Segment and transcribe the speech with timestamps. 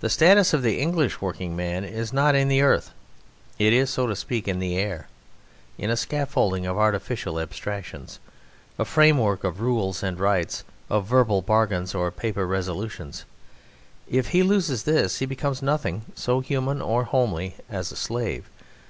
[0.00, 2.92] The status of the English workman is not in the earth;
[3.58, 5.08] it is, so to speak, in the air
[5.76, 8.18] in a scaffolding of artificial abstractions,
[8.78, 13.26] a framework of rules and rights, of verbal bargains or paper resolutions.
[14.08, 18.48] If he loses this, he becomes nothing so human or homely as a slave.